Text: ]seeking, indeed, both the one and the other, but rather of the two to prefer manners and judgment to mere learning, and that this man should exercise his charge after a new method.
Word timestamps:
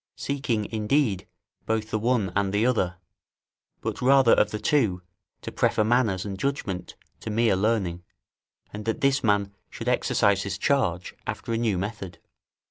]seeking, 0.15 0.65
indeed, 0.71 1.27
both 1.67 1.91
the 1.91 1.99
one 1.99 2.33
and 2.35 2.51
the 2.51 2.65
other, 2.65 2.97
but 3.81 4.01
rather 4.01 4.31
of 4.31 4.49
the 4.49 4.57
two 4.57 5.03
to 5.43 5.51
prefer 5.51 5.83
manners 5.83 6.25
and 6.25 6.39
judgment 6.39 6.95
to 7.19 7.29
mere 7.29 7.55
learning, 7.55 8.03
and 8.73 8.85
that 8.85 9.01
this 9.01 9.23
man 9.23 9.53
should 9.69 9.87
exercise 9.87 10.41
his 10.41 10.57
charge 10.57 11.13
after 11.27 11.53
a 11.53 11.57
new 11.59 11.77
method. 11.77 12.17